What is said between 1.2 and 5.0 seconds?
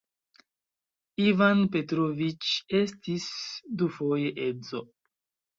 Ivan Petroviĉ estis dufoje edzo.